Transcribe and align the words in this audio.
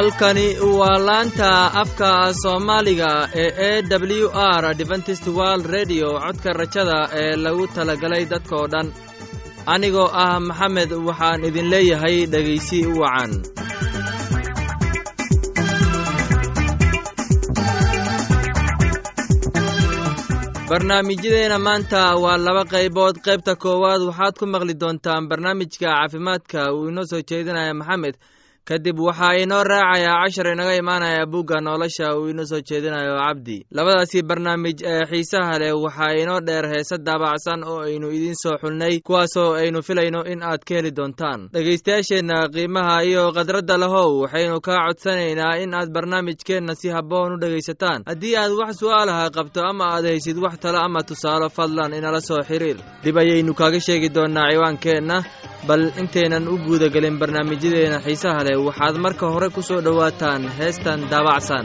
halkani 0.00 0.46
waa 0.78 0.98
laanta 1.08 1.48
afka 1.82 2.10
soomaaliga 2.42 3.10
ee 3.42 3.50
e 3.68 3.82
w 4.22 4.28
r 4.60 4.64
deventist 4.80 5.26
world 5.38 5.64
redio 5.76 6.08
codka 6.24 6.50
rajada 6.60 6.98
ee 7.22 7.34
lagu 7.44 7.64
talagalay 7.76 8.24
dadkoo 8.32 8.66
dhan. 8.72 8.88
Anigoo 9.74 10.08
ah 10.24 10.36
maxamed 10.48 10.90
waxaan 11.08 11.40
idin 11.48 11.66
leeyahay 11.72 12.16
dhegaysi 12.32 12.78
wacan. 13.00 13.32
Barnaamijyadeena 20.68 21.58
maanta 21.58 22.00
waa 22.22 22.36
laba 22.46 22.64
qaybood. 22.72 23.16
Qaybta 23.26 23.52
koowaad 23.62 24.02
waxaad 24.08 24.34
ku 24.38 24.46
maqli 24.46 24.74
doontaan 24.82 25.28
barnaamijka 25.30 25.86
caafimaadka. 25.86 26.60
Uu 26.74 26.88
inoo 26.90 27.04
soo 27.10 27.22
jeedinaya 27.30 27.74
maxamed 27.74 28.14
kadib 28.70 28.98
waxaa 29.06 29.34
inoo 29.42 29.62
raacayaa 29.70 30.22
cashar 30.24 30.46
inaga 30.54 30.74
imaanaya 30.80 31.26
bugga 31.32 31.58
nolosha 31.60 32.14
uu 32.18 32.28
inoo 32.30 32.44
soo 32.50 32.60
jeedinayo 32.68 33.14
cabdi 33.22 33.56
labadaasi 33.76 34.22
barnaamij 34.28 34.78
ee 34.92 35.02
xiisaha 35.10 35.58
leh 35.62 35.72
waxaa 35.84 36.14
inoo 36.22 36.40
dheer 36.46 36.66
heese 36.72 36.96
daabacsan 37.06 37.64
oo 37.70 37.80
aynu 37.86 38.08
idiin 38.16 38.38
soo 38.42 38.54
xulnay 38.62 38.94
kuwaasoo 39.06 39.48
aynu 39.60 39.82
filayno 39.82 40.20
in 40.32 40.42
aad 40.42 40.62
ka 40.68 40.74
heli 40.78 40.90
doontaan. 40.98 41.40
Dhegaystayaasheenna 41.54 42.36
qiimaha 42.54 42.96
iyo 43.08 43.32
khadradda 43.36 43.76
lahow 43.82 44.08
waxaynu 44.22 44.60
kaa 44.66 44.86
codsanaynaa 44.86 45.58
in 45.62 45.74
aad 45.74 45.90
barnaamijkeenna 45.96 46.74
si 46.80 46.88
habboon 46.94 47.32
u 47.34 47.40
dhegaysataan. 47.42 48.00
Haddii 48.06 48.36
aad 48.42 48.52
wax 48.60 48.72
su'aalaha 48.80 49.30
qabto 49.36 49.60
ama 49.70 49.84
aad 49.94 50.04
haysid 50.10 50.38
wax 50.44 50.54
talo 50.62 50.78
ama 50.78 51.02
tusaalo 51.02 51.48
fadlan 51.56 51.92
inala 51.98 52.20
soo 52.20 52.38
xiriir. 52.48 52.78
Dib 53.04 53.16
ayaynu 53.18 53.54
kaaga 53.54 53.80
sheegi 53.86 54.08
doonnaa 54.14 54.50
ciwaankeenna 54.52 55.16
bal 55.68 55.82
intaynan 56.00 56.48
u 56.48 56.54
guudagelin 56.66 57.18
barnaamijyadeena 57.20 57.98
xiisaha 58.06 58.44
leh 58.46 58.56
waxaad 58.68 58.96
marka 59.04 59.26
hore 59.34 59.48
ku 59.54 59.60
soo 59.68 59.80
dhowaataan 59.86 60.42
heestan 60.58 61.00
daabacsan 61.12 61.64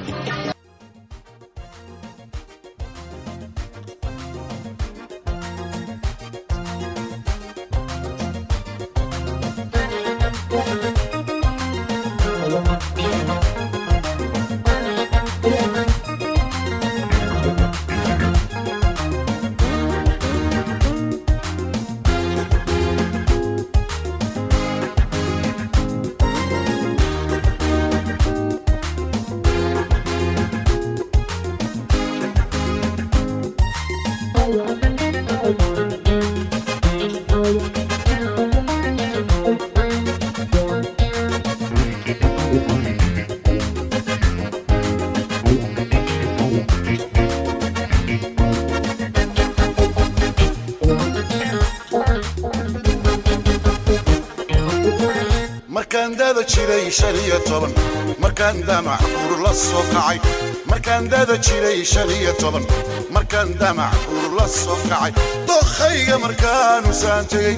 jiray 56.96 57.12
shan 57.12 57.16
iyo 57.26 57.40
toban. 57.46 57.74
Markaan 58.20 58.66
damac 58.68 59.02
guur 59.02 59.42
la 59.44 59.54
soo 59.54 59.84
kacay. 59.94 60.20
Markaan 60.66 61.10
dada 61.10 61.38
jiray 61.38 61.84
shan 61.86 62.10
iyo 62.10 62.34
toban. 62.40 62.64
Markaan 63.12 63.58
damac 63.60 63.94
guur 64.08 64.32
la 64.38 64.48
soo 64.48 64.78
kacay. 64.90 65.12
Dokhayga 65.48 66.18
markaanu 66.24 66.94
saan 66.94 67.26
tegey 67.28 67.58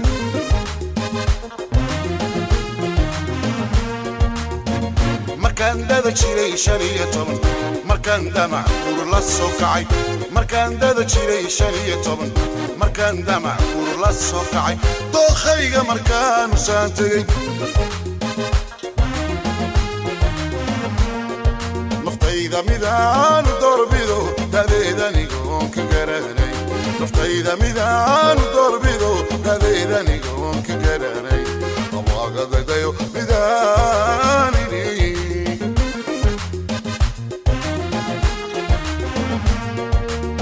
markaan 5.37 5.87
dada 5.87 6.11
jiray 6.11 6.57
shan 6.57 6.81
iyo 6.81 7.05
toban. 7.13 7.37
Markaan 7.85 8.31
damac 8.33 8.65
guur 8.85 9.07
la 9.11 9.21
soo 9.21 9.49
kacay. 9.59 9.83
Markaan 10.31 10.79
dada 10.79 11.03
jiray 11.03 11.45
shan 11.49 11.73
iyo 11.85 11.97
toban. 12.03 12.31
Markaan 12.79 13.23
damac 13.25 13.59
guur 13.73 13.97
la 14.01 14.11
soo 14.11 14.43
kacay. 14.53 14.75
Dokhayga 15.13 15.81
markaanu 15.89 16.57
saan 16.57 16.91
tegey 16.97 17.23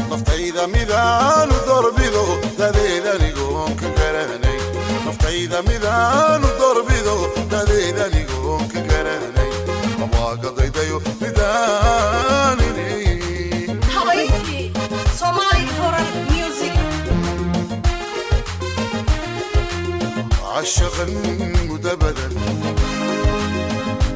naftayda 0.09 0.67
midaanu 5.63 6.47
doorbido 6.59 7.15
dadeedanigoon 7.51 8.14
mudabadan 20.95 22.33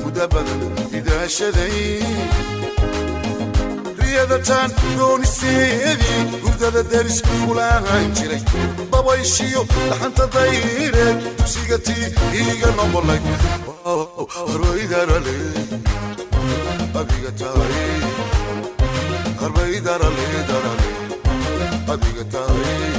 mudabadan 0.04 0.62
idaashaday 1.00 1.80
riyada 4.00 4.38
taan 4.48 4.72
gooniseedii 5.00 6.20
hurdada 6.44 6.84
daris 6.92 7.20
kulaan 7.46 8.08
jiray 8.18 8.42
dabayshiyo 8.94 9.62
dhaxanta 9.90 10.26
dayreed 10.36 11.18
dugsiga 11.38 11.78
tii 11.88 12.08
iiga 12.40 12.70
noqolay 12.80 13.22
arbaydarale 14.54 15.36
adiga 17.00 17.32
taay 17.42 17.76
arbaydarale 19.46 20.28
darale 20.50 20.90
adiga 21.94 22.24
taay 22.34 22.99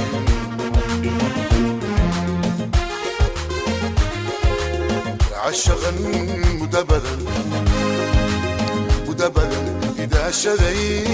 عشقا 5.50 5.90
مدبدا 6.60 7.16
مدبدا 9.08 9.80
إذا 9.98 10.30
شذي 10.30 11.04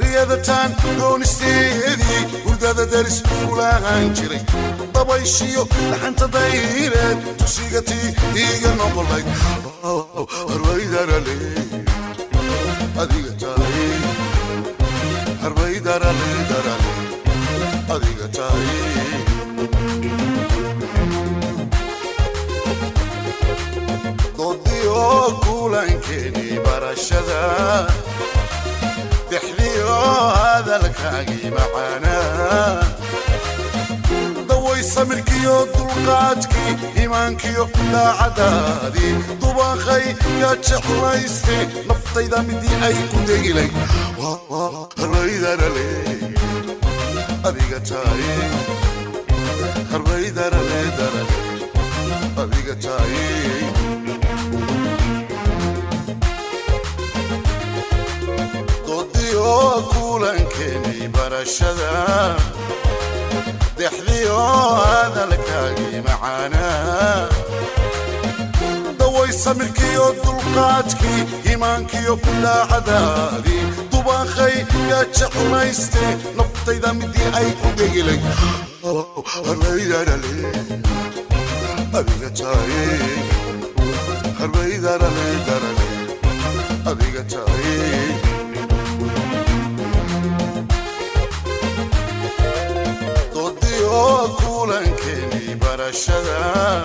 رياضتان 0.00 0.74
دون 0.98 1.22
استيدي 1.22 2.26
ورداد 2.46 2.90
درس 2.90 3.22
فلان 3.22 4.14
جري 4.14 4.40
ضبيشيو 4.94 5.66
لحن 5.90 6.16
تضيرت 6.16 7.18
تسيقتي 7.38 8.14
إيقا 8.36 8.74
نبلك 8.74 9.24
هروي 9.84 10.84
دار 10.84 11.18
لي 11.18 11.38
أديقا 12.96 13.36
تاي 13.40 13.92
هروي 15.42 15.78
دار 15.78 16.02
لي 16.02 16.32
badankeenii 25.77 26.59
barashada 26.65 27.39
dexdiyo 29.31 29.95
hadalkaagii 30.37 31.49
macaanaa 31.57 32.83
daway 34.49 34.81
samirkiyo 34.93 35.55
dulqaadkii 35.75 36.73
imaankiyo 37.03 37.65
daacadaadii 37.91 39.13
dubaaqay 39.41 40.05
yaa 40.41 40.55
jeclaystay 40.69 41.63
naftayda 41.91 42.41
midii 42.49 42.77
ay 42.89 42.97
ku 43.11 43.17
degilay 43.29 43.69
harbaydarae 44.99 45.87
adiga 47.49 47.79
taay 47.91 48.25
harbaydarale 49.93 50.81
darale 50.99 51.37
adiga 52.43 52.75
taay 52.87 53.56
doodiyo 59.47 59.81
kulankeeni 59.93 61.07
barashada 61.15 61.91
dexdiyo 63.77 64.37
hadalkaagii 64.89 65.99
macaanaa 66.07 67.29
daway 68.99 69.31
samirkiyo 69.43 70.05
dulqaadkii 70.23 71.21
iimaankiyo 71.49 72.13
kulaacadaadii 72.25 73.63
dubaakhay 73.91 74.55
yaa 74.91 75.05
jeclayste 75.19 76.03
naftayda 76.37 76.89
midii 76.99 77.29
ay 77.39 77.49
ku 77.61 77.67
dhegilay 77.77 78.19
harbaydadhale 84.39 85.87
adiga 86.89 87.21
kulankeeni 95.87 96.27
barashada 96.27 96.83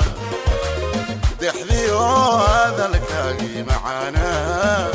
dexdiyo 1.41 1.99
hadalkaagii 1.99 3.63
macaanaa 3.69 4.91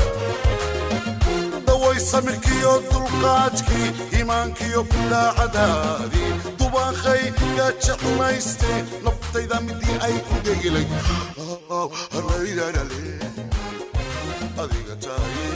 daway 1.65 1.99
samirkiyo 1.99 2.73
dulqaadkii 2.91 3.89
iimaankiyo 4.17 4.83
kulaacadaadii 4.83 6.31
dubaakhay 6.59 7.23
yaa 7.57 7.71
jeclayste 7.85 8.71
naftayda 9.03 9.61
midii 9.67 9.97
ay 10.07 10.15
ku 10.27 10.35
taaye 15.05 15.47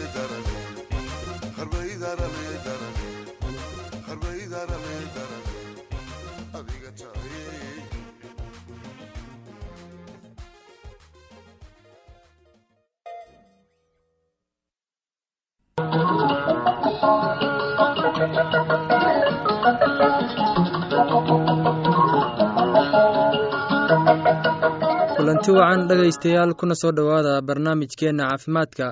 kulanti 25.18 25.52
wacan 25.58 25.88
dhegaystayaal 25.90 26.54
kuna 26.60 26.76
soo 26.82 26.92
dhowaada 26.98 27.42
barnaamijkeenna 27.48 28.24
caafimaadka 28.30 28.86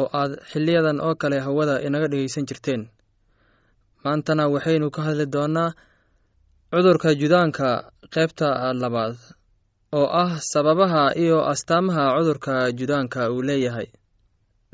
oo 0.00 0.06
aad 0.20 0.32
xiliyadan 0.50 0.98
oo 1.06 1.14
kale 1.20 1.38
hawada 1.46 1.74
inaga 1.86 2.08
dhegaysan 2.12 2.46
jirteen. 2.48 2.82
Maantana 4.04 4.44
waxaynu 4.54 4.90
ka 4.94 5.00
hadli 5.06 5.26
doonnaa 5.34 5.70
cudurka 6.72 7.08
judaanka 7.20 7.68
qaybta 8.14 8.48
labaad 8.82 9.16
oo 9.98 10.06
ah 10.22 10.32
sababaha 10.52 11.02
iyo 11.22 11.38
astaamaha 11.52 12.04
cudurka 12.18 12.52
judaanka 12.78 13.20
uu 13.34 13.42
leeyahay 13.48 13.86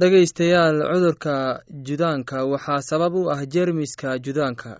dhegaystayaal 0.02 0.78
cudurka 0.90 1.60
judaanka. 1.86 2.46
Waxaa 2.46 2.82
sabab 2.90 3.14
u 3.14 3.30
ah 3.34 3.42
jeermiska 3.54 4.18
judaanka. 4.24 4.72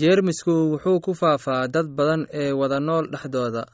Jeermisku 0.00 0.54
wuxuu 0.72 1.00
ku 1.04 1.12
faafaa 1.20 1.66
dad 1.74 1.86
badan 1.96 2.22
ee 2.32 2.52
wada 2.52 2.78
nool 2.80 3.04
dhexdooda. 3.12 3.64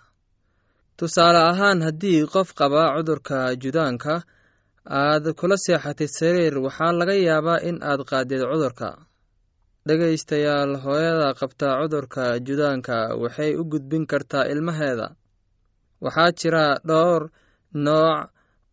Tusaale 0.96 1.40
ahaan 1.52 1.82
haddii 1.86 2.24
qof 2.32 2.48
qaba 2.58 2.82
cudurka 2.96 3.38
judaanka 3.62 4.14
aad 5.00 5.24
kula 5.38 5.56
seexatid 5.64 6.08
sariir 6.18 6.54
waxaa 6.64 6.92
laga 6.98 7.14
yaabaa 7.28 7.60
in 7.68 7.76
aad 7.90 8.00
qaadid 8.10 8.40
cudurka. 8.50 8.90
Dhegaystayaal 9.86 10.72
hooyada 10.84 11.28
qabta 11.40 11.68
cudurka 11.80 12.24
judaanka 12.46 12.96
waxay 13.22 13.52
u 13.60 13.62
gudbin 13.72 14.06
kartaa 14.10 14.48
ilmaheeda. 14.52 15.08
Waxaa 16.04 16.32
jira 16.40 16.64
dhowr 16.88 17.22
nooc 17.84 18.30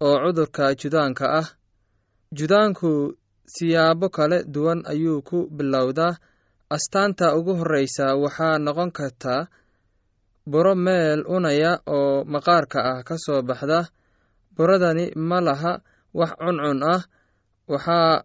oo 0.07 0.16
cudurka 0.24 0.66
judaanka 0.81 1.25
ah 1.42 1.48
judaanku 2.33 3.13
siyaabo 3.45 4.10
kala 4.10 4.44
duwan 4.44 4.81
ayuu 4.86 5.22
ku 5.22 5.48
bilowdaa. 5.51 6.18
Astaanta 6.69 7.36
ugu 7.38 7.54
horreysa 7.60 8.16
waxaa 8.18 8.57
noqon 8.57 8.92
karta 8.92 9.48
buro 10.50 10.74
meel 10.75 11.22
unaya 11.27 11.72
oo 11.88 12.24
maqaarka 12.25 12.80
ah 12.92 13.00
ka 13.07 13.16
soo 13.18 13.42
baxda. 13.42 13.86
Buradani 14.56 15.12
ma 15.16 15.38
laha 15.42 15.74
wax 16.13 16.31
cuncun 16.42 16.81
ah. 16.94 17.01
Waxaa 17.69 18.24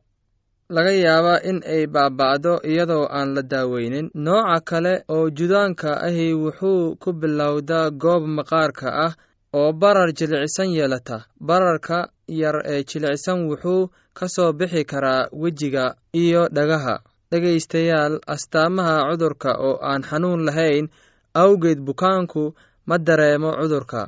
laga 0.75 0.93
yaabaa 1.05 1.43
in 1.51 1.59
ay 1.75 1.85
baaba'do 1.95 2.53
iyadoo 2.65 3.07
aan 3.17 3.35
la 3.37 3.43
daaweynin. 3.43 4.07
Nooca 4.15 4.61
kale 4.69 4.95
oo 5.15 5.29
judaanka 5.31 6.01
ahi 6.07 6.33
wuxuu 6.43 6.97
ku 7.03 7.13
bilowdaa 7.13 7.91
goob 8.03 8.25
maqaarka 8.37 8.89
ah 9.07 9.13
oo 9.55 9.73
barar 9.73 10.13
jilicsan 10.19 10.71
yeelata. 10.77 11.27
Bararka 11.41 12.09
yar 12.29 12.57
ee 12.67 12.83
jilicsan 12.85 13.47
wuxuu 13.49 13.91
ka 14.19 14.27
soo 14.29 14.53
bixi 14.53 14.85
karaa 14.85 15.29
wejiga 15.33 15.95
iyo 16.15 16.49
dhagaha. 16.57 16.97
Dhegaystayaal 17.31 18.15
astaamaha 18.27 18.97
cudurka 19.11 19.51
oo 19.59 19.79
aan 19.83 20.03
xanuun 20.03 20.43
lahayn 20.47 20.87
awgeed 21.35 21.79
bukaanku 21.87 22.55
ma 22.89 22.97
dareemo 22.99 23.51
cudurka. 23.61 24.03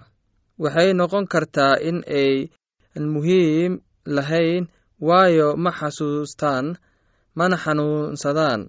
Waxay 0.63 0.91
noqon 0.99 1.27
kartaa 1.33 1.75
in 1.89 1.99
ay 2.07 2.51
muhiim 3.15 3.73
lahayn 4.07 4.67
waayo 5.01 5.49
ma 5.57 5.71
xasuustaan 5.79 6.67
mana 7.39 7.57
xanuunsadaan. 7.65 8.61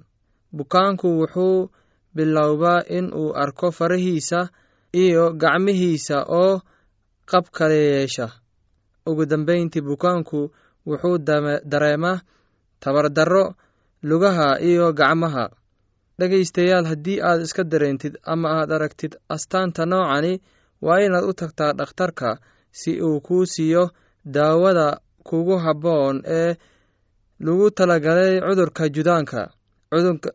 Bukaanku 0.58 1.08
wuxuu 1.22 1.70
bilowbaa 2.16 2.86
in 2.98 3.10
uu 3.14 3.34
arko 3.44 3.72
farahiisa 3.78 4.50
iyo 4.94 5.34
gacmihiisa 5.34 6.18
oo 6.30 6.62
qab 7.26 7.46
kala 7.52 7.74
yeesha. 7.74 8.28
Ugu 9.06 9.26
dambeyntii 9.26 9.82
bukaanku 9.82 10.52
wuxuu 10.88 11.18
dareemaa 11.72 12.22
tabardarro 12.80 13.56
lugaha 14.04 14.60
iyo 14.62 14.94
gacmaha. 14.94 15.50
Dhegaystayaal 16.20 16.86
haddii 16.86 17.20
aad 17.22 17.42
iska 17.42 17.64
dareentid 17.64 18.18
ama 18.24 18.50
aad 18.62 18.72
aragtid 18.72 19.16
astaanta 19.30 19.86
noocani 19.86 20.42
waa 20.82 21.00
inaad 21.02 21.26
u 21.26 21.34
tagtaa 21.34 21.74
dhakhtarka 21.74 22.38
si 22.72 23.02
uu 23.02 23.20
kuu 23.22 23.46
siiyo 23.46 23.90
daawada 24.26 25.00
kugu 25.24 25.58
habboon 25.58 26.22
ee 26.26 26.56
lagu 27.40 27.72
talagalay 27.72 28.40
cudurka 28.42 28.90
judaanka. 28.90 29.50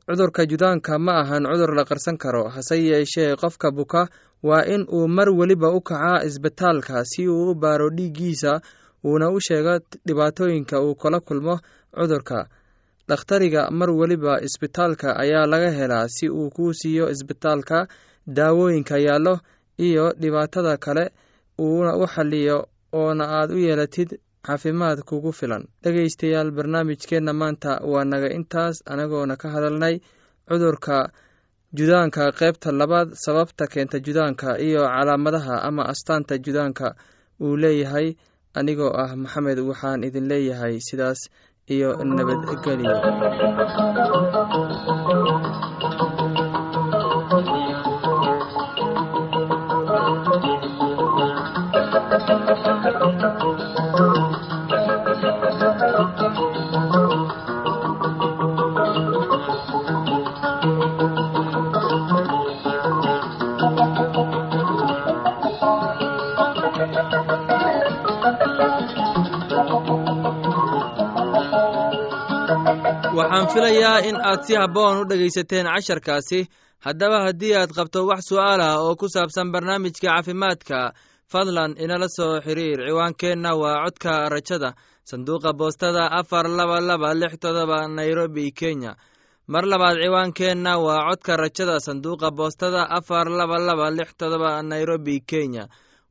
Cudurka 0.08 0.46
judaanka 0.50 0.98
ma 0.98 1.12
ahan 1.22 1.44
cudur 1.50 1.74
la 1.74 1.84
qarsan 1.84 2.16
karo 2.18 2.48
hase 2.48 2.76
yeeshee 2.84 3.36
qofka 3.36 3.70
buka 3.70 4.08
waa 4.42 4.64
in 4.74 4.86
uu 4.92 5.08
mar 5.08 5.28
weliba 5.30 5.68
u 5.70 5.80
kacaa 5.80 6.24
isbitaalka 6.28 7.04
si 7.04 7.28
uu 7.28 7.50
u 7.50 7.54
baaro 7.54 7.88
dhiiggiisa 7.90 8.60
uuna 9.04 9.30
u 9.30 9.40
sheego 9.40 9.78
dhibaatooyinka 10.06 10.80
uu 10.82 10.94
kala 10.94 11.20
kulmo 11.20 11.54
cudurka. 11.94 12.46
Dhakhtariga 13.08 13.70
mar 13.70 13.90
weliba 13.90 14.40
isbitaalka 14.46 15.16
ayaa 15.16 15.46
laga 15.46 15.70
helaa 15.70 16.08
si 16.08 16.28
uu 16.28 16.50
kuu 16.50 16.72
siiyo 16.80 17.10
isbitaalka 17.10 17.86
daawooyinka 18.26 18.98
yaallo 18.98 19.40
iyo 19.78 20.12
dhibaatada 20.20 20.76
kale 20.76 21.04
uuna 21.60 21.96
u 21.96 22.06
xaliyo 22.06 22.66
oona 22.92 23.24
aad 23.28 23.50
u 23.50 23.58
yeelatid 23.58 24.10
caafimaad 24.46 24.98
kugu 25.08 25.32
filan. 25.32 25.64
Dhegaystayaal 25.82 26.50
barnaamijkeenna 26.50 27.32
maanta 27.32 27.80
waa 27.92 28.04
naga 28.04 28.28
intaas 28.38 28.82
anagoona 28.86 29.36
ka 29.36 29.48
hadalnay 29.54 30.00
cudurka 30.48 31.10
judaanka 31.76 32.32
qaybta 32.32 32.72
labaad 32.72 33.08
sababta 33.24 33.66
keenta 33.72 33.98
judaanka 34.00 34.58
iyo 34.66 34.82
calaamadaha 34.88 35.62
ama 35.68 35.82
astaanta 35.92 36.38
judaanka 36.38 36.94
uu 37.44 37.56
leeyahay 37.62 38.08
anigoo 38.58 38.92
ah 39.02 39.10
maxamed 39.22 39.58
waxaan 39.68 40.04
idin 40.08 40.26
leeyahay 40.30 40.74
sidaas 40.88 41.20
iyo 41.74 41.88
nabadgelyo 42.16 42.94
waxaan 73.16 73.46
filayaa 73.52 73.98
in 74.08 74.16
aad 74.30 74.40
si 74.46 74.54
habboon 74.60 74.98
u 75.00 75.04
dhegaysateen 75.10 75.66
casharkaasi. 75.74 76.40
Haddaba 76.86 77.18
haddii 77.26 77.54
aad 77.60 77.70
qabto 77.76 78.06
wax 78.10 78.20
su'aal 78.30 78.60
ah 78.68 78.76
oo 78.84 78.94
ku 79.00 79.06
saabsan 79.14 79.52
barnaamijka 79.52 80.00
caafimaadka 80.08 80.78
fadlan 81.32 81.72
inala 81.84 82.08
soo 82.16 82.40
xiriir. 82.44 82.78
Ciwaankeenna 82.88 83.50
waa 83.62 83.82
codka 83.84 84.12
rajada 84.34 84.70
sanduuqa 85.10 85.50
boostada 85.58 86.04
afar 86.18 86.46
laba 86.58 86.78
laba 86.80 87.08
lix 87.20 87.32
todoba 87.42 87.78
nairobi 87.88 88.50
kenya. 88.60 88.92
Mar 89.52 89.64
labaad 89.72 89.96
ciwaankeenna 90.04 90.72
waa 90.86 91.02
codka 91.10 91.32
rajada 91.42 91.76
sanduuqa 91.86 92.28
boostada 92.38 92.82
afar 92.98 93.26
laba 93.38 93.58
laba 93.68 93.86
lix 93.90 94.10
todoba 94.20 94.62
nairobi 94.62 95.20
kenya 95.30 95.64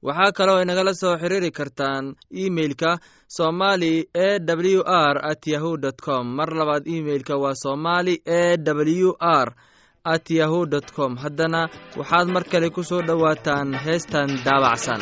waxaa 0.05 0.31
kaloo 0.37 0.61
inagala 0.61 0.93
soo 0.93 1.17
xiriiri 1.21 1.51
kartaan 1.57 2.15
imeilka 2.45 2.91
somali 3.37 3.93
e 4.13 4.29
w 4.75 4.81
r 4.85 5.15
at 5.31 5.47
yahu 5.47 5.77
dt 5.77 5.97
com. 6.05 6.25
Mar 6.37 6.49
labaad 6.59 6.83
imeilka 6.87 7.35
waa 7.43 7.55
somali 7.63 8.21
e 8.25 8.57
w 9.05 9.11
r 9.19 9.47
at 10.03 10.29
yahu 10.31 10.65
dt 10.65 10.91
com. 10.95 11.15
Haddana 11.17 11.61
waxaad 11.97 12.27
mar 12.35 12.43
kale 12.51 12.69
ku 12.69 12.83
soo 12.83 13.01
dhowaataan 13.01 13.73
heestan 13.85 14.29
daabacsan 14.45 15.01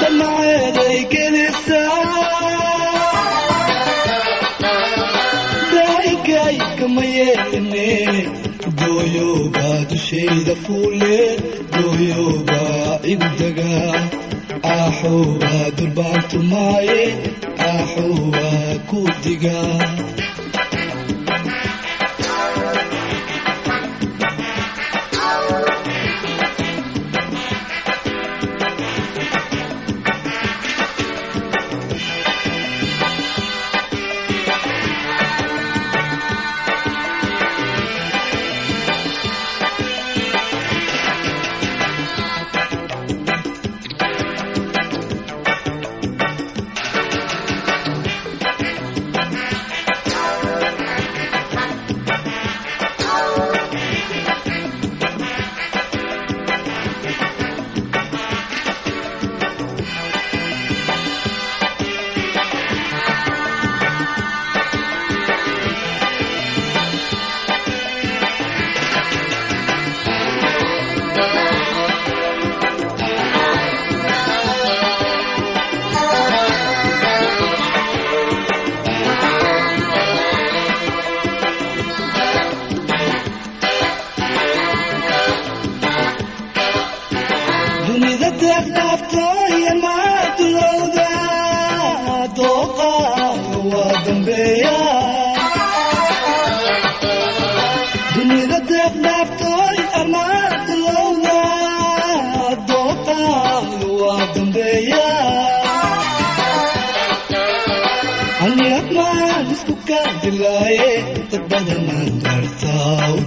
damaceeday 0.00 0.98
gelisaa 1.12 2.02
daigay 5.72 6.56
kama 6.78 7.04
yeelane 7.16 7.88
dooyobaa 8.80 9.78
dushayda 9.90 10.54
fuule 10.66 11.18
dooyobaa 11.76 12.98
igu 13.12 13.28
dagaa 13.40 13.94
aaxowbaa 14.74 15.64
durbaantumaaye 15.78 17.02
aaxowbaa 17.68 18.62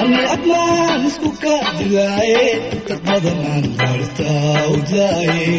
ani 0.00 0.20
admaan 0.34 1.00
isku 1.08 1.30
kaadilaaye 1.42 2.44
dad 2.88 3.00
badanaan 3.08 3.64
dartaa 3.80 4.62
u 4.74 4.76
daaye 4.92 5.50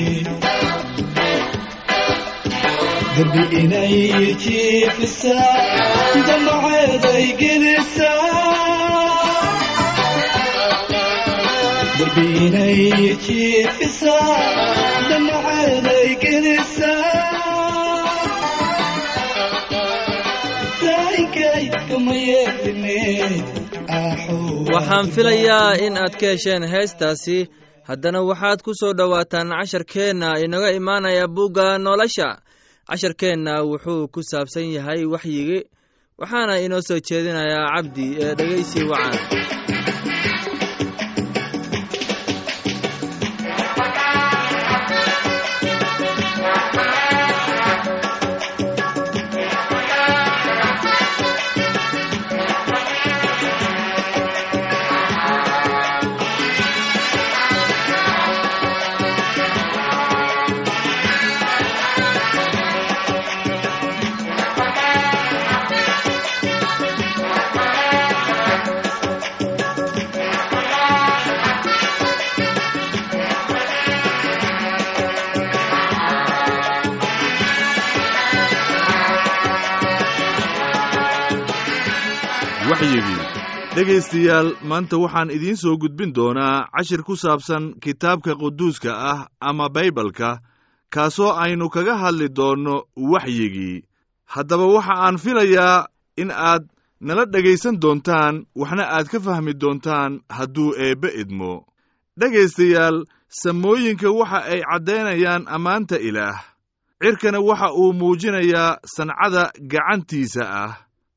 darbi 11.99 12.25
inay 12.45 12.95
jiifisaa 13.27 14.37
damaceeday 15.11 16.09
gelisaa 16.25 17.22
waxaan 24.73 25.07
filayaa 25.15 25.73
in 25.85 25.97
aad 25.97 26.13
ka 26.19 26.27
hesheen 26.33 26.63
heestaasi. 26.73 27.37
Haddana 27.89 28.19
waxaad 28.29 28.59
ku 28.65 28.71
soo 28.79 28.93
dhowaataan 28.97 29.49
casharkeenna 29.59 30.29
inaga 30.45 30.69
imaanaya 30.79 31.25
bugga 31.35 31.67
nolosha. 31.85 32.29
Casharkeenna 32.89 33.53
wuxuu 33.69 34.07
ku 34.13 34.19
saabsan 34.29 34.67
yahay 34.75 35.01
waxyigi 35.13 35.59
waxaana 36.19 36.53
inoo 36.65 36.81
soo 36.87 36.99
jeedinayaa 37.07 37.67
cabdi 37.75 38.05
ee 38.23 38.33
dhegeysi 38.37 38.79
wacan 38.91 39.17
dhegaystayaal 83.75 84.49
maanta 84.69 84.97
waxaan 85.03 85.29
idiin 85.35 85.57
soo 85.57 85.77
gudbin 85.81 86.11
doonaa 86.15 86.67
cashir 86.75 87.01
ku 87.07 87.15
saabsan 87.15 87.63
kitaabka 87.83 88.35
quduuska 88.41 88.91
ah 89.11 89.19
ama 89.49 89.65
baybalka 89.75 90.29
kaasoo 90.93 91.31
aynu 91.43 91.69
kaga 91.73 91.95
hadli 91.97 92.27
doonno 92.37 92.75
waxyigii. 93.11 93.83
Haddaba 94.33 94.65
waxa 94.75 94.93
aan 95.05 95.17
filayaa 95.23 95.85
in 96.21 96.29
aad 96.31 96.63
nala 97.01 97.25
dhegaysan 97.33 97.75
doontaan 97.81 98.35
waxna 98.61 98.83
aad 98.95 99.07
ka 99.11 99.19
fahmi 99.25 99.53
doontaan 99.61 100.11
hadduu 100.37 100.69
eebbe 100.85 101.09
idmo. 101.21 101.65
Dhegaystayaal 102.19 102.97
samooyinka 103.41 104.09
waxa 104.19 104.39
ay 104.53 104.61
caddaynayaan 104.69 105.43
ammaanta 105.55 105.97
ilaah. 106.07 106.37
Cirkana 107.01 107.39
waxa 107.49 107.67
uu 107.73 107.93
muujinayaa 107.99 108.77
sancada 108.95 109.43
gacantiisa 109.71 110.43
ah. 110.63 110.73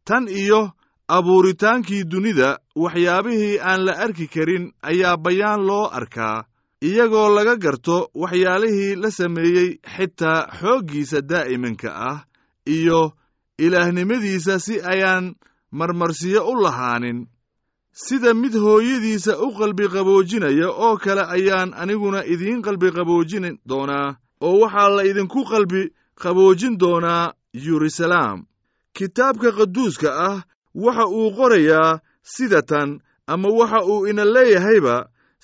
Tan 0.08 0.24
iyo 0.28 0.60
abuuritaankii 1.08 2.04
dunida 2.10 2.58
waxyaabihii 2.76 3.58
aan 3.60 3.84
la 3.86 3.92
arki 4.04 4.26
karin 4.28 4.72
ayaa 4.82 5.16
bayaan 5.16 5.66
loo 5.66 5.86
arkaa 5.98 6.44
iyagoo 6.82 7.28
laga 7.34 7.56
garto 7.56 8.10
waxyaalihii 8.22 8.94
la 9.02 9.10
sameeyey 9.10 9.70
xitaa 9.96 10.46
xooggiisa 10.60 11.20
daa'imanka 11.30 11.90
ah 12.10 12.18
iyo 12.66 13.12
ilaahnimadiisa 13.58 14.58
si 14.58 14.80
ayaan 14.82 15.34
marmarsiyo 15.70 16.42
u 16.50 16.54
lahaanin. 16.62 17.26
Sida 17.92 18.34
mid 18.34 18.54
hooyadiisa 18.54 19.38
u 19.38 19.48
qalbiqaboojinaya 19.58 20.68
oo 20.70 20.96
kale 20.96 21.22
ayaan 21.36 21.70
aniguna 21.74 22.24
idiin 22.24 22.62
qalbiqaboojin 22.66 23.58
doonaa 23.68 24.16
oo 24.40 24.58
waxaa 24.62 24.88
la 24.96 25.02
idinku 25.10 25.44
qalbi 25.44 25.82
qaboojin 26.22 26.78
doonaa 26.80 27.32
yeruusalaam 27.64 28.38
kitaabka 28.96 29.52
qaduuska 29.58 30.08
ah 30.28 30.42
waxa 30.84 31.04
uu 31.18 31.30
qorayaa 31.38 32.00
sida 32.32 32.60
tan 32.70 32.90
ama 33.32 33.48
waxa 33.58 33.80
uu 33.92 34.06
ina 34.10 34.24
leeyahayba 34.34 34.96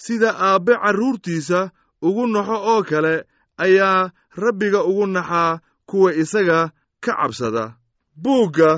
sida 0.04 0.30
aabbe 0.46 0.72
carruurtiisa 0.82 1.60
ugu 2.06 2.24
naxo 2.34 2.56
oo 2.72 2.82
kale 2.90 3.14
ayaa 3.64 4.10
rabbiga 4.42 4.80
ugu 4.90 5.06
naxaa 5.16 5.60
kuwa 5.88 6.10
isaga 6.22 6.60
ka 7.04 7.12
cabsada. 7.18 7.64
Buugga 8.22 8.70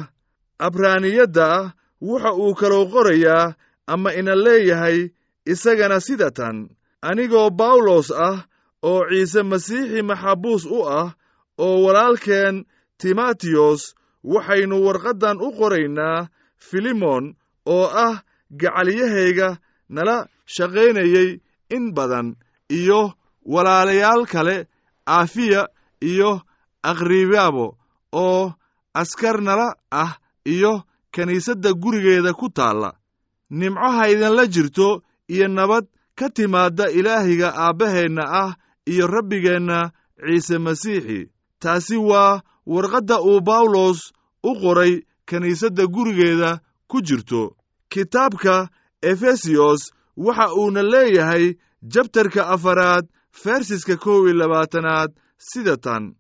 abraaniyadda 0.66 1.44
ah 1.58 1.72
waxa 2.00 2.30
uu 2.42 2.54
kaloo 2.60 2.86
qorayaa 2.92 3.54
ama 3.92 4.08
ina 4.18 4.34
leeyahay 4.44 4.98
isagana 5.52 5.98
sida 6.06 6.28
tan 6.38 6.56
anigoo 7.08 7.50
bawlos 7.60 8.08
ah 8.28 8.36
oo 8.88 9.02
ciise 9.10 9.40
masiixi 9.50 10.00
maxabuus 10.08 10.64
u 10.76 10.78
ah 10.98 11.08
oo 11.64 11.76
walaalkeen 11.84 12.56
timatiyos 13.00 13.82
waxaynu 14.32 14.76
warqaddan 14.86 15.36
u 15.46 15.48
qoraynaa 15.58 16.18
filimon 16.58 17.34
oo 17.66 17.86
ah 18.06 18.22
gacalyahayga 18.50 19.58
nala 19.88 20.16
shaqaynayey 20.46 21.40
in 21.70 21.92
badan 21.96 22.36
iyo 22.68 23.12
walaalayaal 23.52 24.26
kale 24.26 24.56
aafiya 25.06 25.68
iyo 26.00 26.30
akhribaabo 26.82 27.66
oo 28.12 28.52
askar 28.94 29.40
nala 29.42 29.74
ah 29.90 30.12
iyo 30.44 30.82
kiniisadda 31.12 31.72
gurigeeda 31.72 32.32
ku 32.34 32.48
taalla. 32.50 32.90
Nimco 33.50 33.88
haydinla 33.98 34.46
jirto 34.46 35.02
iyo 35.28 35.48
nabad 35.48 35.86
ka 36.18 36.26
timaadda 36.30 36.90
ilaahiga 36.90 37.48
aabbaheenna 37.54 38.22
ah 38.42 38.50
iyo 38.86 39.06
rabbigeenna 39.06 39.92
ciise 40.26 40.58
masiixi. 40.58 41.30
Taasi 41.62 41.96
waa 41.96 42.42
warqadda 42.66 43.20
uu 43.22 43.40
bawlos 43.40 44.12
u 44.42 44.50
qoray 44.60 45.02
kiniisadda 45.26 45.84
gurigeeda 45.86 46.60
ku 46.88 47.00
jirto. 47.02 47.56
Kitaabka 47.88 48.68
efesiyos 49.02 49.82
waxa 50.16 50.46
uuna 50.54 50.82
leeyahay 50.82 51.54
jabtarka 51.92 52.42
afaraad 52.54 53.04
fersiska 53.42 53.96
kow 53.96 54.24
iyo 54.26 54.34
labaatanaad 54.40 55.10
sida 55.38 55.76
tan. 55.76 56.14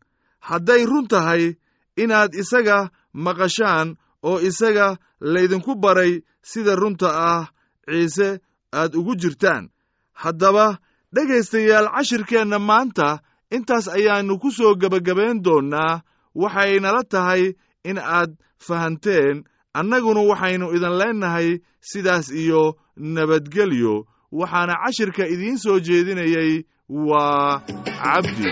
Hadday 0.48 0.84
run 0.86 1.06
tahay 1.08 1.54
inaad 1.96 2.34
isaga 2.34 2.90
maqashaan 3.24 3.96
oo 4.22 4.38
isaga 4.48 4.96
laydinku 5.20 5.74
baray 5.82 6.12
sida 6.42 6.74
runta 6.76 7.08
ah 7.32 7.44
ciise 7.90 8.28
aad 8.72 8.92
ugu 8.98 9.14
jirtaan. 9.16 9.64
Haddaba 10.12 10.78
dhegaystayaal 11.14 11.88
cashirkeenna 11.94 12.58
maanta 12.58 13.08
intaas 13.56 13.86
ayaannu 13.96 14.38
ku 14.42 14.50
soo 14.56 14.74
gebagabayn 14.80 15.42
doonnaa 15.44 16.02
waxaynala 16.34 17.02
tahay 17.12 17.42
in 17.84 17.98
aad 17.98 18.30
fahanteen 18.66 19.44
annaguna 19.80 20.20
waxaynu 20.30 20.66
idin 20.76 20.94
leennahay 21.00 21.48
sidaas 21.90 22.26
iyo 22.42 22.62
nabadgelyo. 22.96 23.94
Waxaana 24.32 24.74
cashirka 24.84 25.24
idiin 25.34 25.58
soo 25.64 25.78
jeedinayay 25.86 26.52
waa 26.88 27.60
cabdi 28.02 28.50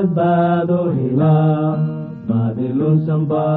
badbaado 0.00 0.78
helaa 0.96 1.76
baadilunsan 2.28 3.22
baanehe 3.30 3.49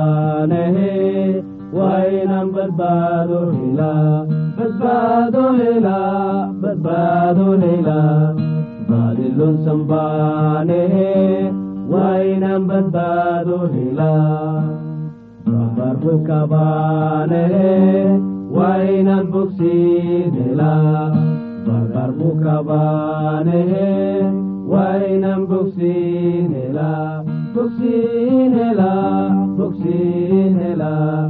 bogsiin 27.84 28.54
helaa 28.54 29.30
bogsiin 29.58 30.56
helaa 30.60 31.30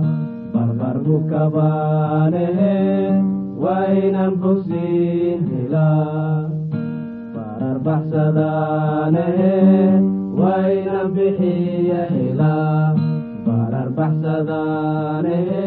barbarku 0.54 1.16
kabaanehe 1.30 2.76
waynan 3.64 4.34
bogsiin 4.44 5.42
helaa 5.50 6.50
barar 7.36 7.80
baxsadaanehe 7.88 9.52
waynan 10.42 11.10
bixiya 11.18 12.02
helaa 12.14 12.96
barar 13.48 13.90
baxsadaanehe 13.98 15.66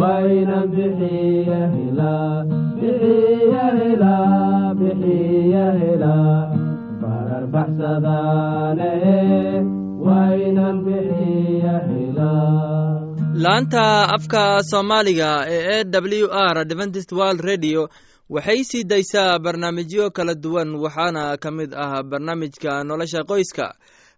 waynan 0.00 0.66
bixiya 0.76 1.60
helaa 1.76 2.44
bixiya 2.80 3.66
helaa 3.80 4.20
laanta 13.44 14.08
afka 14.16 14.42
soomaaliga 14.70 15.30
ee 15.48 15.80
e 15.80 15.84
w 16.24 16.26
r 16.52 16.58
adventist 16.58 17.12
world 17.12 17.40
radio 17.40 17.88
waxay 18.30 18.64
sii 18.64 18.84
daysaa 18.84 19.38
barnaamijyo 19.38 20.10
kala 20.10 20.34
duwan 20.34 20.74
waxaana 20.74 21.36
ka 21.42 21.50
mid 21.50 21.74
ah 21.74 22.02
barnaamijka 22.02 22.84
nolosha 22.84 23.24
qoyska 23.30 23.66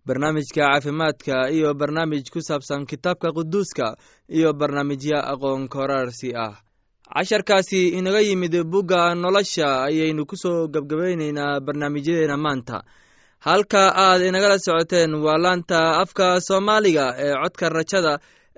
barnaamijka 0.06 0.54
caafimaadka 0.66 1.50
iyo 1.50 1.74
barnaamij 1.74 2.24
ku 2.32 2.40
saabsan 2.48 2.86
kitaabka 2.86 3.32
quduuska 3.32 3.96
iyo 4.28 4.52
barnaamijyo 4.52 5.18
aqoon 5.32 5.68
koraarsi 5.68 6.30
ah. 6.36 6.54
Casharkaasi 7.14 7.88
inaga 7.88 8.20
yimid 8.20 8.54
bugga 8.64 9.14
nolosha 9.14 9.68
ayaynu 9.84 10.26
ku 10.26 10.36
soo 10.36 10.68
gebgabaynaynaa 10.68 11.60
barnaamijyadeena 11.60 12.36
maanta 12.36 12.82
halka 13.46 13.82
aad 14.06 14.20
inagala 14.28 14.56
socoteen 14.66 15.12
waa 15.24 15.38
laanta 15.44 15.78
afka 16.02 16.26
soomaaliga 16.48 17.06
ee 17.24 17.32
codka 17.42 17.66
rajada 17.76 18.12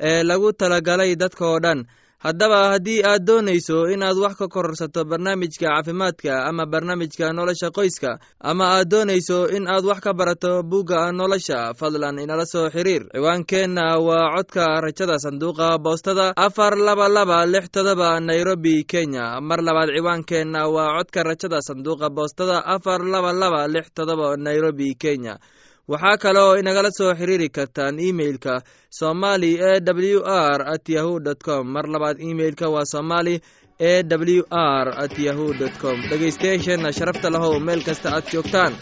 ee 0.08 0.22
lagu 0.28 0.48
talagalay 0.60 1.10
dadka 1.22 1.44
oo 1.52 1.58
dhan 1.64 1.80
haddaba 2.24 2.58
haddii 2.72 3.02
aad 3.04 3.24
doonayso 3.28 3.78
inaad 3.94 4.16
wax 4.24 4.34
ka 4.40 4.46
kororsato 4.48 5.04
barnaamijka 5.04 5.66
caafimaadka 5.68 6.32
ama 6.48 6.64
barnaamijka 6.72 7.32
nolosha 7.36 7.68
qoyska 7.76 8.10
ama 8.40 8.64
aad 8.76 8.88
doonayso 8.92 9.38
in 9.56 9.68
aad 9.68 9.84
wax 9.84 10.00
ka 10.00 10.12
barato 10.14 10.62
bugga 10.62 11.12
nolosha 11.12 11.74
fadlan 11.80 12.18
inala 12.24 12.46
soo 12.46 12.70
xiriir. 12.74 13.02
Ciwaankeenna 13.14 13.84
waa 14.06 14.32
codka 14.36 14.64
rajada 14.80 15.18
sanduuqa 15.24 15.78
boostada 15.84 16.32
afar 16.36 16.72
laba 16.86 17.08
laba 17.08 17.44
lix 17.46 17.68
todoba 17.70 18.20
nairobi 18.20 18.84
kenya. 18.92 19.40
Mar 19.48 19.60
labaad 19.60 19.90
ciwaankeenna 19.96 20.62
waa 20.74 20.96
codka 20.96 21.22
rajada 21.28 21.60
sanduuqa 21.68 22.08
boostada 22.10 22.64
afar 22.74 23.00
laba 23.04 23.32
laba 23.32 23.68
lix 23.68 23.86
todoba 23.94 24.36
nairobi 24.36 24.94
kenya 24.96 25.36
waxaa 25.88 26.16
kale 26.22 26.40
oo 26.46 26.56
inagala 26.60 26.90
soo 26.98 27.12
xiriiri 27.18 27.48
kartaan 27.56 27.98
imeilka 28.08 28.54
somali 29.00 29.50
e 29.70 29.72
w 30.14 30.20
r 30.24 30.60
at 30.74 30.88
yahu 30.88 31.20
dt 31.20 31.40
com. 31.46 31.64
Mar 31.74 31.86
labaad 31.94 32.16
imeilka 32.20 32.66
waa 32.74 32.84
somali 32.94 33.34
e 33.78 34.02
w 34.02 34.42
r 34.50 34.86
at 35.04 35.14
yahu 35.26 35.46
dt 35.60 35.74
com. 35.82 35.96
Dhegaystayaasheenna 36.10 36.92
sharafta 36.92 37.28
lahow 37.30 37.60
meel 37.66 37.82
kasta 37.88 38.08
aad 38.16 38.24
joogtaan. 38.32 38.72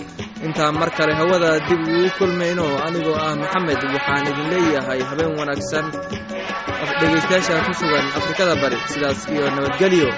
Intaan 0.47 0.75
mar 0.81 0.91
kale 0.99 1.13
hawada 1.21 1.51
dib 1.69 1.81
ugu 1.89 2.11
kulmayno. 2.19 2.67
Anigoo 2.87 3.17
ah 3.27 3.35
maxamed 3.41 3.81
waxaan 3.95 4.27
idin 4.31 4.49
leeyahay 4.53 5.01
habeen 5.09 5.33
wanaagsan 5.39 5.87
dhegaystayaasha 7.01 7.65
ku 7.67 7.73
sugan 7.81 8.07
afrikada 8.19 8.55
bari. 8.63 8.79
Sidaas 8.93 9.21
iyo 9.33 9.45
nabadgelyo 9.55 10.09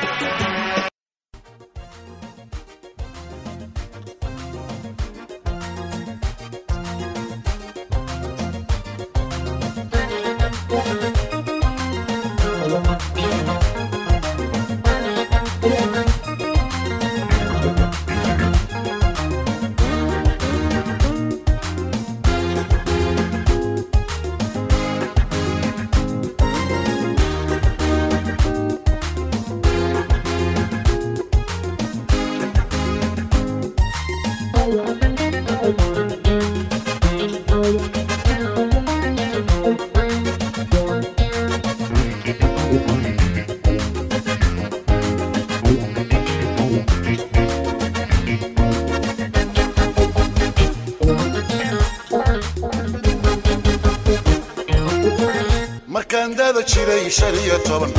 dada 56.44 56.62
jiray 56.62 57.08
shan 57.10 57.34
iyo 57.44 57.56
toban. 57.64 57.90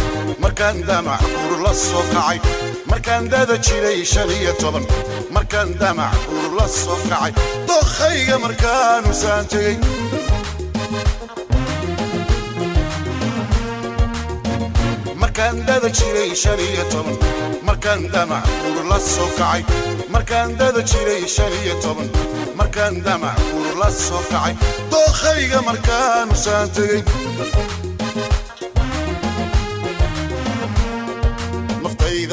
Markaan 0.43 0.77
damac 0.87 1.21
guur 1.21 1.59
la 1.65 1.73
soo 1.73 2.03
kacay. 2.13 2.37
Markaan 2.91 3.25
dada 3.31 3.57
jiray 3.65 4.05
shan 4.05 4.29
iyo 4.29 4.53
toban. 4.61 4.85
Markaan 5.35 5.69
damac 5.81 6.13
guur 6.29 6.51
la 6.59 6.67
soo 6.67 6.97
kacay. 7.09 7.31
Dokhayga 7.67 8.37
markaanu 8.45 9.11
saan 9.21 9.45
tegey 9.51 9.77
markaan 15.15 15.65
dada 15.67 15.89
jiray 15.89 16.35
shan 16.35 16.59
iyo 16.59 16.83
toban. 16.91 17.17
Markaan 17.63 18.11
damac 18.13 18.45
guur 18.63 18.85
la 18.89 18.99
soo 18.99 19.27
kacay. 19.37 19.61
Markaan 20.09 20.57
dada 20.57 20.81
jiray 20.81 21.23
shan 21.27 21.51
iyo 21.63 21.75
toban. 21.83 22.09
Markaan 22.55 23.01
damac 23.03 23.37
guur 23.51 23.75
la 23.81 23.89
soo 23.89 24.21
kacay. 24.31 24.53
Dokhayga 24.91 25.59
markaanu 25.67 26.35
saan 26.35 26.69
tegey 26.75 27.01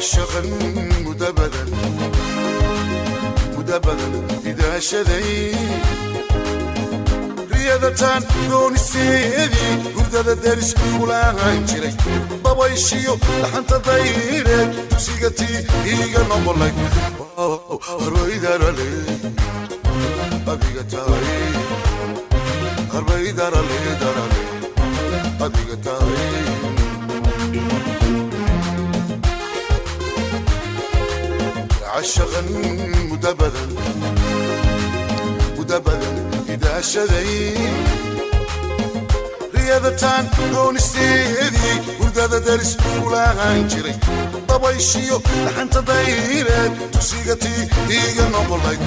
عشقا 0.00 0.40
مدبدا 1.06 1.66
مدبدا 3.58 4.26
إذا 4.46 4.78
شذي 4.78 5.54
رياضتان 7.52 8.22
دون 8.48 8.74
السيدي 8.74 9.92
قردة 9.96 10.34
دارس 10.34 10.74
فلان 10.74 11.64
جري 11.66 11.94
بابا 12.44 12.66
يشيو 12.66 13.18
لحن 13.42 13.66
تضيرك 13.66 14.74
تسيقتي 14.90 15.66
إيقا 15.84 16.22
نمبرلك 16.22 16.74
هربي 17.38 18.38
دارالي 18.38 19.26
أبيقا 32.00 32.08
تاوي 32.14 32.26
هربي 32.36 32.52
دارالي 32.52 32.66
دارالي 32.66 32.66
أبيقا 32.70 33.00
تاوي 33.00 33.06
عشقا 33.06 33.06
مدبدا 33.12 33.66
مدبدا 35.58 36.10
إذا 36.48 36.80
شذي 36.80 37.54
رياضتان 39.54 40.28
دون 40.52 40.76
استيدي 40.76 41.70
وردادة 42.00 42.38
درس 42.38 42.76
فلان 42.76 43.68
جري 43.68 43.94
ضبيشيو 44.48 45.20
لحن 45.46 45.70
تضيرت 45.70 46.72
تسيقتي 46.92 47.68
إيقا 47.90 48.28
نبلك 48.28 48.78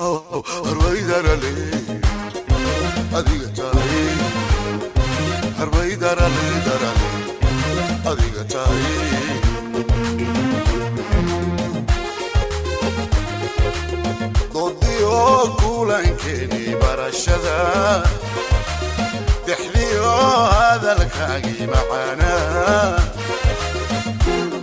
هربي 0.00 1.00
دارالي 1.00 1.70
أديقا 3.14 3.50
تالي 3.56 4.10
هربي 5.58 5.94
دارالي 5.94 6.48
دارالي 6.66 7.18
oo 15.15 15.41
guulaankeennii 15.61 16.75
barashada 16.83 17.57
dexdii 19.47 19.91
oo 20.11 20.37
hadalkaagii 20.57 21.67
macaanaa 21.73 22.99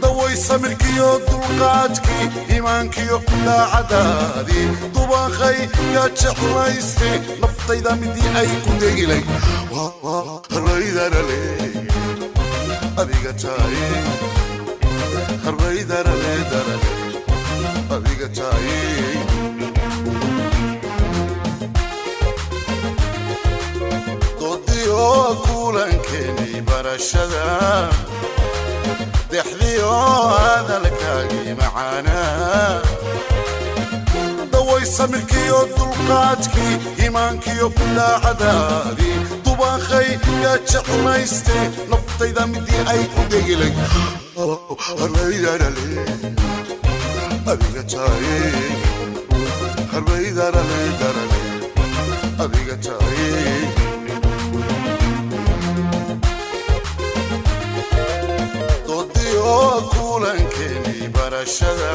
daway 0.02 0.34
samirkiiyo 0.46 1.10
dulqaadkii 1.28 2.26
iimaankiyo 2.54 3.18
daacadaadii 3.46 4.66
dubankay 4.94 5.58
yaa 5.96 6.08
jeclaystay 6.22 7.16
naftayda 7.42 7.92
midii 8.02 8.30
ay 8.42 8.50
ku 8.64 8.70
degilay 8.84 9.22
harraydalale 10.54 11.40
adiga 13.02 13.32
taay 13.42 13.78
harraydalale 15.44 16.34
dalale 16.52 16.90
adiga 17.96 18.28
taay 18.38 18.68
tahay 25.00 25.36
doodiyo 25.36 25.36
kulankeeni 25.46 26.60
barashada. 26.68 27.44
Dexdiyo 29.30 29.90
hadalkaagii 30.42 31.54
macaanaa 31.60 32.82
daway 34.52 34.84
samirkiyo 34.96 35.58
dulqaadkii 35.76 36.74
iimaankiyo 37.02 37.66
bilaacadaadii 37.76 39.16
dubaaqay 39.44 40.08
yaa 40.44 40.58
jeclayste 40.72 41.56
naftayda 41.90 42.42
midii 42.52 42.82
ay 42.92 43.02
ku 43.14 43.20
degilay 43.30 43.72
harbaydadhale 49.92 51.40
adiga 52.42 52.76
oo 59.52 59.80
kulankeeni 59.92 61.08
barashada 61.16 61.92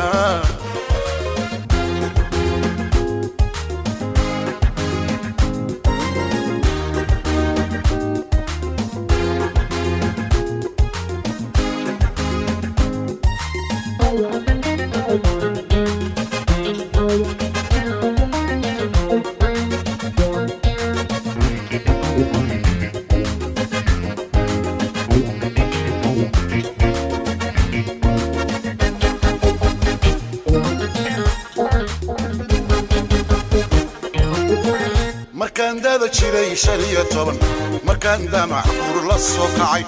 kacay. 39.57 39.83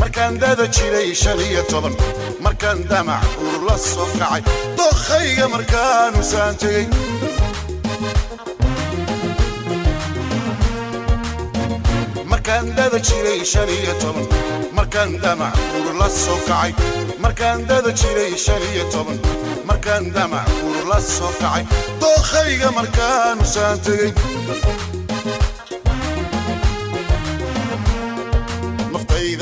Markaan 0.00 0.34
dada 0.42 0.66
jiray 0.76 1.14
shan 1.22 1.38
iyo 1.48 1.62
toban 1.70 1.94
markaan 2.44 2.78
damac 2.90 3.24
uur 3.44 3.60
la 3.68 3.76
soo 3.88 4.06
kacay. 4.18 4.42
Dokhayga 4.78 5.46
markaanu 5.54 6.20
saan 6.32 6.54
tegey 6.60 6.86
markaan 12.26 12.74
dada 12.76 12.98
jiray 12.98 13.44
shan 13.44 13.68
iyo 13.68 13.94
toban 14.00 14.26
markaan 14.72 15.18
damac 15.22 15.54
uur 15.76 15.94
la 16.00 16.08
soo 16.08 16.38
kacay. 16.48 16.72
Markaan 17.18 17.66
dada 17.68 17.92
jiray 17.92 18.36
shan 18.36 18.62
iyo 18.72 18.84
toban 18.92 19.18
markaan 19.68 20.12
damac 20.14 20.46
uur 20.64 20.84
la 20.90 21.00
soo 21.00 21.30
kacay. 21.40 21.64
Dokhayga 22.00 22.70
markaanu 22.78 23.44
saan 23.44 23.78
tegey 23.84 24.12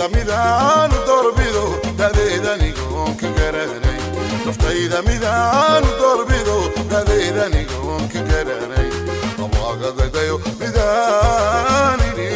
midaanu 0.07 0.95
doorbido 1.09 1.63
dadeedanigoon 1.99 3.17
ka 3.21 3.29
garanay 3.39 3.99
naftayda 4.47 4.99
midaanu 5.09 5.89
doorbido 6.01 6.57
dadeedanigoon 6.93 8.05
ka 8.13 8.21
garanay 8.31 8.89
amaagadadayo 9.45 10.37
midaanini 10.61 12.29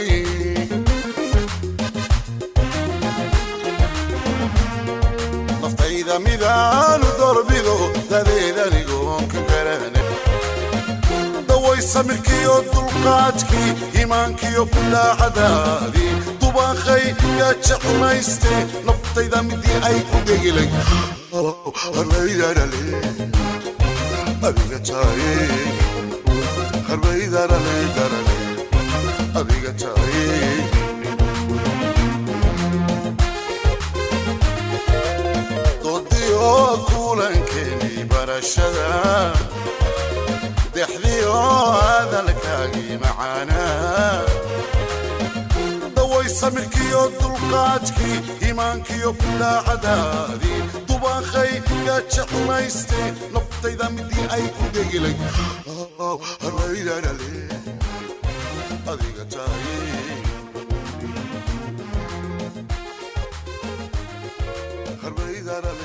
naftayda 5.62 6.18
midaanu 6.26 7.06
doorbido 7.18 7.74
dadeedanigoon 8.10 8.81
samirkiyo 11.90 12.54
dulqaadkii 12.72 13.70
iimaankiyo 14.00 14.62
bilaacadaadii 14.74 16.12
dubaaqay 16.40 17.04
yaa 17.40 17.52
jeclayste 17.68 18.52
naftayda 18.88 19.38
midii 19.48 19.78
ay 19.88 19.98
ku 20.10 20.16
degilay 20.28 20.68
harbaydadhale 26.88 27.76
adiga 29.40 29.72
taaye 29.82 30.42
dexdii 40.82 41.20
oo 41.38 41.64
hadalkaagii 41.80 42.96
macaanaa 43.04 44.24
daway 45.96 46.28
samirkiyo 46.40 47.02
dulqaadkii 47.20 48.16
iimaankiyo 48.46 49.10
bilaacadaadii 49.22 50.60
dubaaqay 50.88 51.52
yaa 51.88 52.00
jeclayste 52.14 53.00
naftayda 53.36 53.86
midii 53.96 54.26
ay 54.36 54.44
ku 54.58 54.64
degilay 54.76 55.16
adiga 58.92 59.24
taaye 59.34 59.80
harbaydadhale 65.02 65.81